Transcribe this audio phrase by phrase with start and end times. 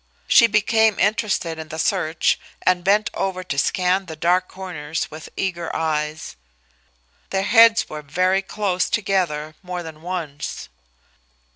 [0.27, 5.29] She became interested in the search and bent over to scan the dark corners with
[5.37, 6.35] eager eyes.
[7.29, 10.69] Their heads were very close together more than once.